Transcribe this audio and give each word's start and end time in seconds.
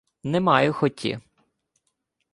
—Не 0.23 0.39
маю 0.39 0.73
хоті. 0.73 1.19